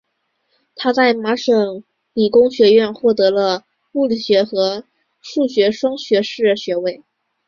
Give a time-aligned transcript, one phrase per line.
[0.75, 4.83] 他在麻省理工学院获得了物理学和
[5.21, 7.03] 数学双学士学位。